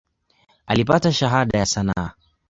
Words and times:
Alipata 0.65 1.11
Shahada 1.13 1.59
ya 1.59 1.65
sanaa. 1.65 2.11